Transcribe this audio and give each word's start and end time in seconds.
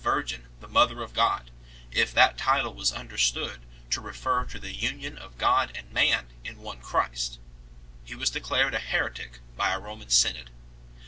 Virgin 0.03 0.47
the 0.61 0.67
Mother 0.67 1.03
of 1.03 1.13
God, 1.13 1.51
if 1.91 2.11
that 2.11 2.35
title 2.35 2.73
was 2.73 2.91
understood 2.91 3.61
to 3.91 4.01
refer 4.01 4.45
to 4.45 4.57
the 4.57 4.73
union 4.73 5.15
of 5.15 5.37
God 5.37 5.71
and 5.77 5.91
Man 5.91 6.29
in 6.43 6.57
one 6.57 6.79
Christ; 6.81 7.37
he 8.03 8.15
was 8.15 8.31
declared 8.31 8.73
a 8.73 8.79
heretic 8.79 9.41
by 9.55 9.69
a 9.73 9.79
Roman 9.79 10.09
synod 10.09 10.47
1 10.49 10.55